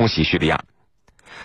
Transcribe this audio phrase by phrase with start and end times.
[0.00, 0.64] 空袭叙利亚。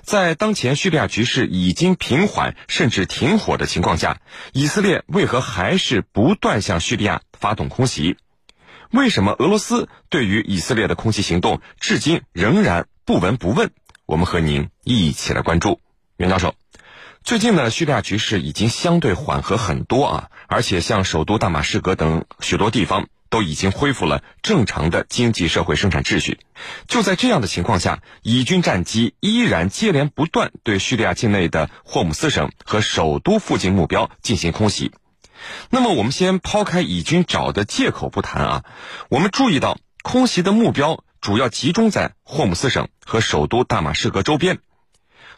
[0.01, 4.21] 在当前叙利亚局势已经平缓甚至停火的情况下，
[4.54, 8.15] 以色列为何还是不断向叙利亚发动空袭？
[8.91, 13.71] 为什么俄罗斯对于以色列的空袭行动至今仍然不闻不问？
[14.05, 15.81] 我们和您一起来关注。
[16.15, 16.55] 袁教授，
[17.25, 23.09] 最近呢，叙利亚局势已经相对缓和很多啊，而且像首都大马士革等许多地方。
[23.36, 26.39] 都已经恢复了正常的经济社会生产秩序。
[26.88, 34.94] 就在这样的情况下，以军战机依然接连不断对叙利亚境内的霍姆斯省和首都附近目标进行空袭。
[35.70, 38.63] 那么，我们先抛开以军找的借口不谈啊，
[39.09, 44.59] 我们注意到空袭的目标主要集中在霍姆斯省和首都大马士革周边。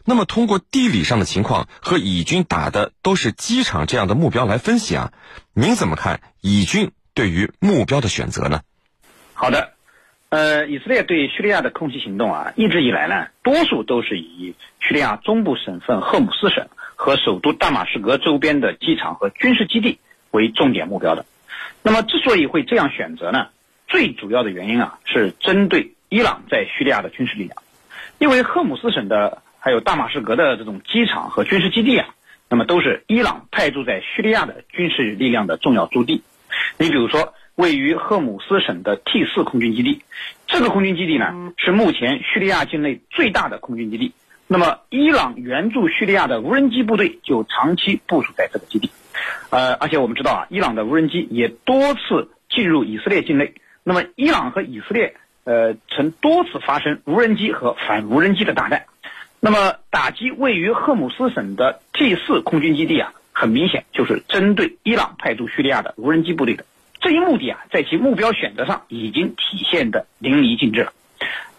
[0.06, 5.12] 那么，通过地理上的情况和以军打的都是机场这样的目标来分析啊，
[5.56, 6.92] 您怎么看以军？
[7.18, 8.62] 对于目标的选择呢？
[9.34, 9.74] 好的，
[10.30, 19.98] 呃，以色列对叙利亚的空袭行动啊，一直以来呢，多数都是以叙利亚中部省份赫姆斯省和首都大马士革周边的机场和军事基地
[20.30, 21.26] 为重点目标的。
[21.82, 23.48] 那么，之所以会这样选择呢，
[23.88, 27.58] 最主要的原因啊，是针对伊朗在叙利亚的军事力量，
[28.20, 32.10] 因为赫姆斯省的还有大马士革的这种机场和军事基地啊，
[32.48, 36.22] 那么都是伊朗派驻在叙利亚的军事力量的重要驻地。
[36.78, 40.04] 你比如说，位于赫姆斯省的 T 四空军基地，
[40.46, 44.14] 这个空军基地呢是目前叙利亚境内最大的空军基地。
[44.48, 48.92] 那么，伊朗援助叙利亚的无人机部队就长期部署在这个基地。
[49.50, 53.56] 呃，而且我们知道啊，伊朗的无人机也多次进入以色列境内。
[53.84, 58.86] 那么，伊朗和以色列呃曾多次发生无人机和反无人机的大战。
[59.40, 63.14] 那么，打击位于赫姆斯省的 T 四空军基地啊。
[63.40, 66.66] 很明显，就是针对伊朗派驻叙利亚的无人机部队的
[67.00, 70.92] 这一目的啊，在其目标选择上已经体现的淋漓尽致了。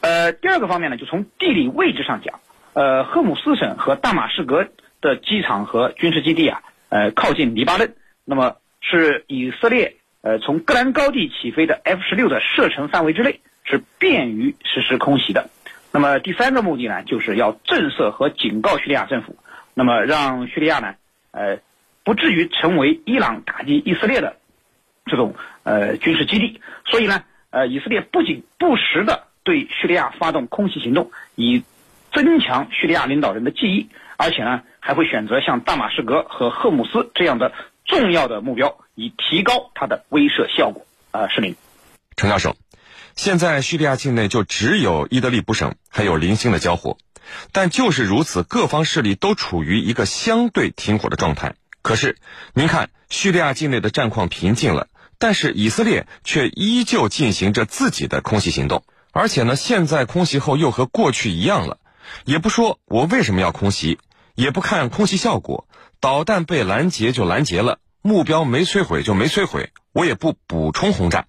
[0.00, 2.40] 呃，第二个方面呢，就从地理位置上讲，
[2.72, 4.66] 呃，赫姆斯省和大马士革
[5.00, 15.48] 的机场和军事基地啊，呃，靠近黎巴嫩，那么是以色列呃从戈兰高地起飞的 F 十六的射程范围之内，是便于实施空袭的。
[15.92, 19.36] 那么第三个目的呢，就是要震慑和警告叙利亚政府，
[19.74, 20.96] 那么让叙利亚呢，
[21.30, 21.60] 呃。
[22.08, 24.38] 不至于成为伊朗打击以色列的
[25.04, 31.64] 这种呃军事基地，所以呢，呃，以色列不仅不时的对叙利亚发动空袭行动，以
[32.14, 37.52] 增强叙利亚领导人的记忆，而且呢，还会选择像大马士革和赫姆斯这样的
[37.84, 40.86] 重要的目标，以提高它的威慑效果。
[41.10, 41.56] 啊，是您，
[42.16, 42.56] 陈教授，
[43.16, 46.96] 现在叙利亚境内就只有伊德利卜省还有零星的交火，
[47.52, 51.54] 但就是如此，各方势力都处于一个相对停火的状态。
[51.88, 52.18] 可是，
[52.52, 54.88] 您看，叙利亚境内的战况平静了，
[55.18, 61.78] 但是以色列却依旧进行着自己的空袭行动，而且呢，现在空袭后又和过去一样了，
[62.26, 63.98] 也不说我为什么要空袭，
[64.34, 65.66] 也不看空袭效果，
[65.98, 71.24] 导弹被拦截就拦截了，目标没摧毁就没摧毁，我也不补充轰炸。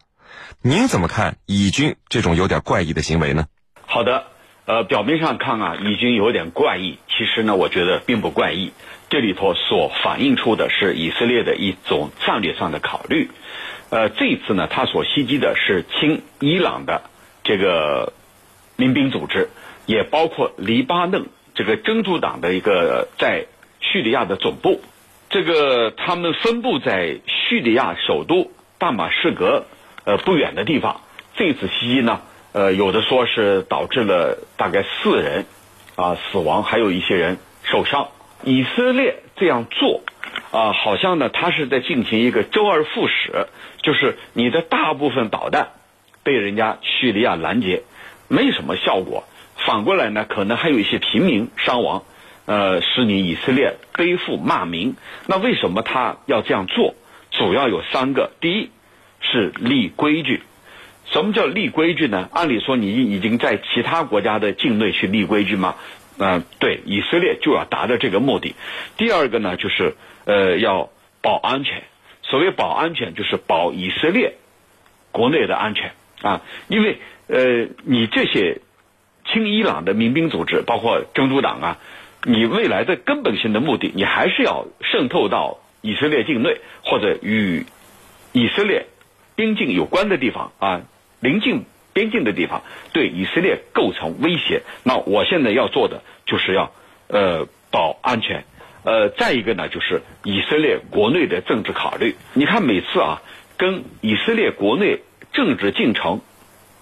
[0.61, 3.45] 您怎么看以军这种有点怪异的行为呢？
[3.85, 4.25] 好的，
[4.65, 8.73] 呃，表面上看啊，以军有点怪异，其实呢，我觉得并不怪异。
[9.09, 13.29] 这里头所反映出的是以色列的一种战略上的考虑，
[13.89, 17.01] 呃，这一次呢，他所袭击的是亲伊朗的
[17.43, 18.13] 这个
[18.75, 19.49] 民兵组织，
[19.87, 21.25] 也包括黎巴嫩
[21.55, 23.47] 这个真主党的一个在
[23.79, 24.79] 叙利亚的总部，
[25.31, 29.65] 这个他们分布在叙利亚首都大马士革
[30.03, 31.01] 呃不远的地方。
[31.35, 32.21] 这次袭击呢，
[32.51, 35.45] 呃，有的说是导致了大概四人
[35.95, 38.09] 啊死亡，还有一些人受伤。
[38.43, 40.01] 以色列这样做，
[40.51, 43.47] 啊，好像呢，他是在进行一个周而复始，
[43.81, 45.69] 就是你的大部分导弹
[46.23, 47.83] 被人家叙利亚拦截，
[48.27, 49.25] 没什么效果。
[49.57, 52.03] 反过来呢，可能还有一些平民伤亡，
[52.45, 54.95] 呃，使你以色列背负骂名。
[55.27, 56.95] 那为什么他要这样做？
[57.31, 58.71] 主要有三个：第一
[59.19, 60.43] 是立规矩。
[61.11, 62.29] 什么叫立规矩呢？
[62.31, 65.75] 按理说，你已经在其他国家的境内去立规矩吗？
[66.21, 68.53] 嗯，对，以色列就要达到这个目的。
[68.97, 69.95] 第二个呢，就是
[70.25, 70.89] 呃，要
[71.21, 71.83] 保安全。
[72.23, 74.35] 所谓保安全，就是保以色列
[75.11, 76.41] 国内的安全啊。
[76.67, 78.59] 因为呃，你这些
[79.25, 81.77] 亲伊朗的民兵组织，包括真主党啊，
[82.25, 87.65] 你未来的根本性的目的，你还是要渗透到以色列境内或者与
[88.33, 88.87] 以色列
[89.35, 90.81] 边境有关的地方啊，
[91.21, 91.63] 临近。
[91.99, 92.63] 边境的地方
[92.93, 96.71] 对以色列构成威胁，那我现在要做的就是要
[97.09, 98.45] 呃保安全，
[98.85, 102.15] 呃再一个呢就是以色列国内的政治考虑。
[102.33, 103.21] 你看每次啊
[103.57, 105.01] 跟以色列国内
[105.33, 106.21] 政治进程，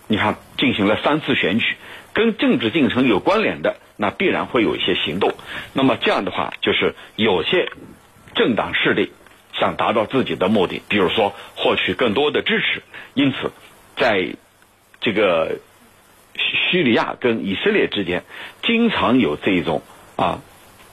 [0.08, 1.76] 你看进行了三次选举，
[2.14, 5.34] 跟政治进程有关联的，那必然会有一些行动。
[5.74, 7.72] 那么这样的话，就是有些
[8.36, 9.12] 政党势力
[9.54, 12.84] 想达到自己的目的，比如说获取更多的支持，
[13.16, 13.52] 因此
[13.96, 14.36] 在
[15.00, 15.60] 这个
[16.36, 18.24] 叙利亚跟以色列之间，
[18.64, 19.82] 经常有这种
[20.16, 20.42] 啊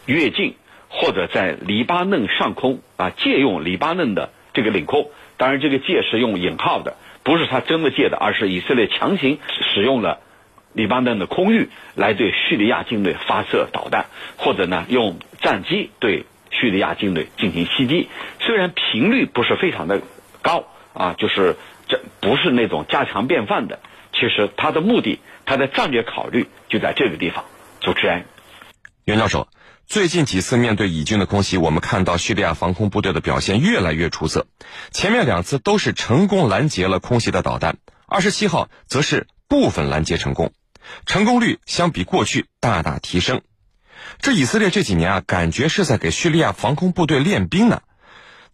[0.06, 0.54] 越境
[0.88, 6.96] 或者在黎巴嫩上空啊借用黎巴嫩的这个领空，当然这个借是用引号的。
[7.24, 9.38] 不是他真的借的，而是以色列强行
[9.72, 10.20] 使用了
[10.74, 14.04] 黎巴嫩的空域来对叙利亚境内发射导弹，
[14.36, 18.10] 或者呢用战机对叙利亚境内进行袭击。
[18.40, 20.02] 虽然频率不是非常的
[20.42, 21.56] 高啊，就是
[21.88, 23.80] 这不是那种家常便饭的。
[24.24, 27.44] 其实他的目的，他的战略考虑就在这个地方。
[27.82, 28.24] 主持人，
[29.04, 29.48] 袁教授。
[29.86, 34.46] 最近几次面对以军的空袭，我们看到叙利亚防空部队的表现越来越出色。
[34.92, 37.76] 前面两次都是成功拦截了空袭的导弹，
[38.06, 40.54] 二十七号则是部分拦截成功，
[41.04, 43.42] 成功率相比过去大大提升。
[44.20, 47.82] 这以色列这几年啊，感觉是在给叙利亚防空部队练兵呢。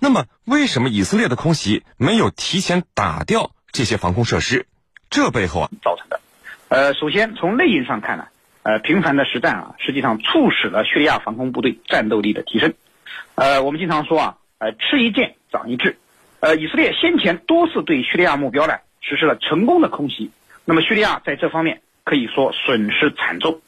[0.00, 4.67] 那么，为什么以色列的空袭没有提前打掉这些防空设施？
[5.11, 6.21] 这背后啊，造成的。
[6.69, 8.27] 呃，首先从内因上看呢。
[8.62, 12.75] 呃，频繁的实战啊，实际上促使了叙利亚防空部队战斗力的提升。
[13.35, 15.97] 呃，我们经常说啊，呃，吃一堑长一智。
[16.41, 20.31] 呃，以色列先前多次对叙利亚目标呢实施了成功的空袭，
[20.67, 23.63] 那么叙利亚在这方面可以说损失惨重。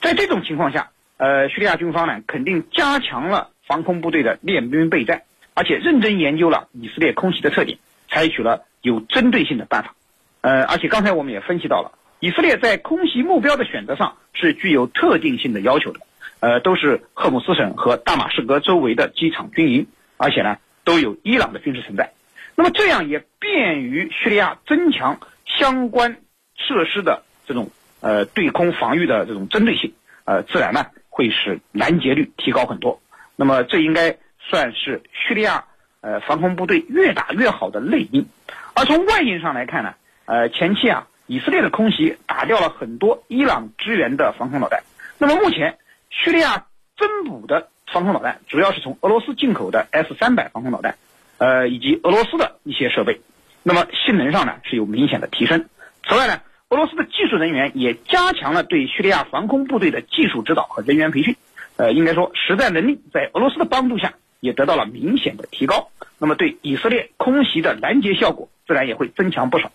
[0.00, 7.78] 在这种情况下，呃，叙利亚军方呢肯定加强了防空部队的练兵备战，而且认真研究了以色列空袭的特点，
[8.08, 9.94] 采取了有针对性的办法。
[10.40, 11.92] 呃，而且刚才我们也分析到了。
[12.20, 16.00] 以色列在空袭目标的选择上是具有特定性的要求的，
[16.40, 19.86] 呃，都是赫姆斯省和大马士革周围的机场军营，
[20.16, 22.12] 而且呢都有伊朗的军事存在。
[22.56, 26.16] 那么这样也便于叙利亚增强相关
[26.56, 27.70] 设施的这种
[28.00, 29.92] 呃对空防御的这种针对性，
[30.24, 33.00] 呃，自然呢会使拦截率提高很多。
[33.36, 35.66] 那么这应该算是叙利亚
[36.00, 38.26] 呃防空部队越打越好的内因。
[38.74, 39.94] 而从外因上来看呢，
[40.28, 41.08] 呃，前期啊。
[41.30, 44.82] 以色列的空袭打掉了很多伊朗支援的防空导弹。
[45.18, 45.76] 那么目前，
[46.08, 46.64] 叙利亚
[46.96, 50.96] 增补的防空导弹主要是从俄罗斯进口的 S 三百防空导弹，
[51.36, 53.20] 呃，以及俄罗斯的一些设备。
[53.62, 55.66] 那么性能上呢是有明显的提升。
[56.08, 56.40] 此外呢，
[56.70, 61.36] 俄罗斯的技术人员也加强了对叙利亚防空部队的技术指导和人员培训。
[61.76, 65.90] 呃，应该说实战能力在俄罗斯的帮助下也得到了明显的提高。
[66.16, 69.70] 那么对以色列空袭的拦截效果自然也会增强不少。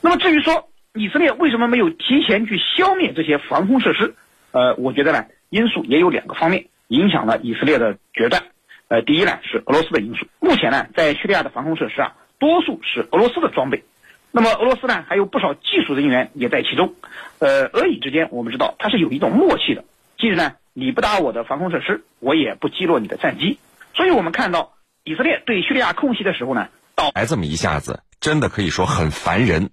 [0.00, 4.14] 那么至于说，以色列为什么没有提前去消灭这些防空设施？
[4.52, 8.42] 呃，我觉得呢，因素也有两个方面影响了以色列的决战。
[8.88, 10.26] 呃，第一呢是俄罗斯的因素。
[10.40, 13.82] 目前呢，在叙利亚的防空设施啊，多数是俄罗斯的装备。
[14.30, 16.94] 那么俄罗斯呢，还有不少技术人员也在其中。
[17.38, 19.84] 呃，俄以之间，我们知道它是有一种默契的，
[20.18, 23.58] 即是呢，你不打我的防空设施，我也不击落你的战机。
[23.94, 29.70] 所以我们看到以色列对叙利亚空袭的时候呢，到来这么一下子，真的可以说很烦人。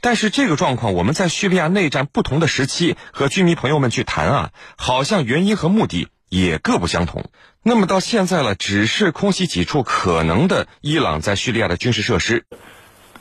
[0.00, 7.30] 但是这个状况，我们在叙利亚内战不同的时期和军迷朋友们去谈啊，好像原因和目的也各不相同。
[7.62, 12.44] 那么到现在了，只是空袭几处可能的伊朗在叙利亚的军事设施，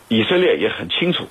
[0.10, 1.28] 以色列也很清楚，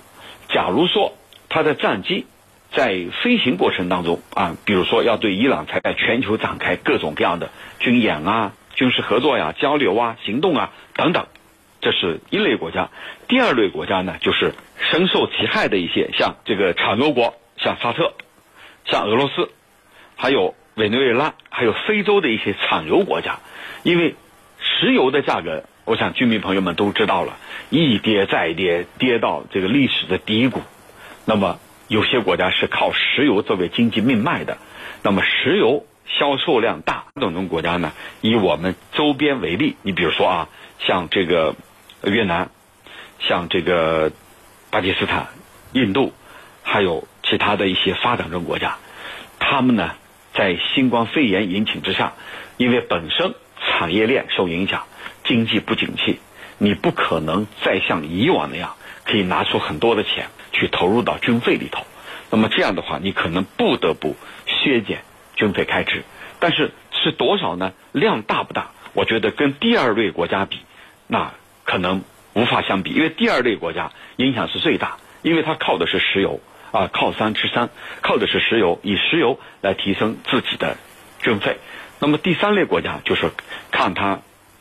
[0.49, 1.15] 假如说
[1.49, 2.27] 他的战机
[2.75, 2.89] 在
[3.23, 11.27] 飞行过程当中啊，比如说要对伊朗在全球展开各种各样的军演啊、军事合作呀、交流啊、行动啊等等。
[11.83, 12.91] 这是一类国家，
[13.27, 18.15] 第二类国家呢，就是深受其害的一些，像这个产油国，像沙特，
[18.85, 19.51] 像俄罗斯，
[20.15, 23.41] 还有委内瑞拉，还有非洲的一些产油国家。
[23.83, 24.15] 因为
[24.61, 27.37] 石油的价格，我想居民朋友们都知道了，
[27.69, 30.63] 一跌再跌，跌到这个历史的低谷。
[31.25, 31.59] 那么
[31.89, 34.59] 有些国家是靠石油作为经济命脉的，
[35.03, 40.49] 那么石油销售量大，这种国家呢，以我们周边为例，你比如说啊，
[40.79, 41.57] 像这个。
[42.05, 42.51] 越南，
[43.21, 44.11] 像这个
[44.71, 45.29] 巴基斯坦、
[45.73, 46.13] 印度，
[46.63, 48.79] 还有其他的一些发展中国家，
[49.39, 49.93] 他们呢，
[50.35, 52.15] 在新冠肺炎引起之下，
[52.57, 54.85] 因为本身产业链受影响，
[55.25, 56.19] 经济不景气，
[56.59, 61.85] 你不可能再像以往那样可以拿出很多的钱去投入到军费里头。
[62.31, 64.17] 那么这样的话，你可能不得不
[64.47, 65.03] 削减
[65.37, 66.03] 军费开支。
[66.41, 67.73] 但是是多少呢？
[67.93, 68.71] 量大不大？
[68.95, 70.59] 我觉得跟第二类国家比，
[71.07, 71.33] 那。
[71.65, 72.03] 可能
[72.35, 76.41] 无法相比，因为第二类国家影响是最大，因为它靠的是石油
[76.71, 80.77] 啊，靠山吃山，靠的是石油，以石油来提升自己的
[81.21, 81.59] 军费。
[81.99, 83.31] 那么第三类国家就是
[83.71, 84.21] 看它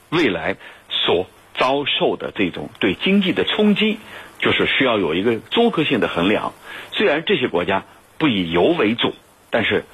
[0.09, 0.57] 未来
[0.89, 1.27] 所
[1.57, 3.97] 遭受的这种对经济的冲击，
[4.39, 6.53] 就是需要有一个综合性的衡量。
[6.91, 7.85] 虽然这些国家
[8.17, 9.15] 不以油为主，
[9.49, 9.85] 但是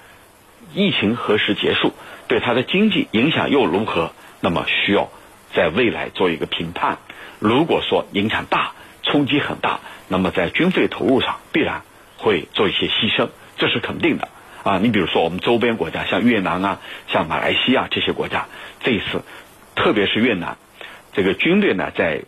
[0.73, 1.93] 疫情何时结束，
[2.27, 4.11] 对它的经济影响又如何？
[4.39, 5.09] 那么需要
[5.57, 6.99] 在未来做一个评判。
[7.39, 11.81] 如果说影响大、冲击很大，那么在军费投入上必然
[12.17, 14.29] 会做一些牺牲，这是肯定的
[14.63, 14.77] 啊。
[14.77, 16.79] 你比如说我们周边国家，像越南啊、
[17.11, 18.45] 像马来西亚这些国家，
[18.83, 19.23] 这一次
[19.73, 20.57] 特别是越南，
[21.13, 22.21] 这个军队呢在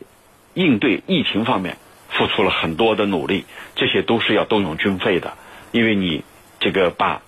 [0.56, 1.78] 应对疫情方面
[2.10, 3.46] 付出了很多的努力，
[3.76, 5.38] 这些都是要动用军费的，
[5.72, 6.24] 因为你
[6.60, 7.22] 这个把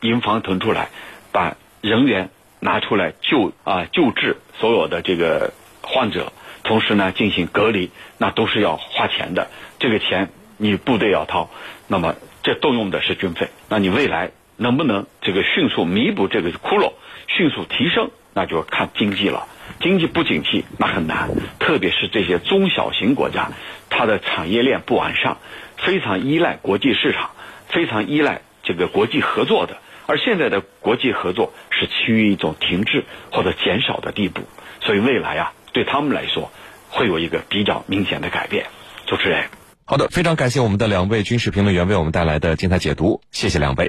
[0.00, 0.90] 营房腾出来，
[1.32, 2.30] 把人员
[2.60, 5.52] 拿出来救啊救治所有的这个
[5.82, 9.50] 患者，同时呢进行隔离，那都是要花钱的。
[9.78, 11.50] 这个钱你部队要掏，
[11.88, 13.48] 那么这动用的是军费。
[13.68, 16.92] 那你未来能不能这个迅速弥补这个窟窿，
[17.26, 19.48] 迅速提升，那就看经济了。
[19.80, 23.52] 经济不景气那很难，特别是这些中小型国家，
[23.88, 25.38] 它的产业链不完善，
[25.78, 27.30] 非常依赖国际市场，
[27.68, 29.78] 非常依赖这个国际合作的。
[30.10, 34.42] 而现在的国际合作是趋于一种停滞或者减少的地步，
[34.80, 36.50] 所以未来啊，对他们来说
[36.88, 38.66] 会有一个比较明显的改变。
[39.06, 39.44] 主持人，
[39.84, 43.88] 好的，非常感谢我们的两位军事评论员为我们带来的精彩解读，谢谢两位。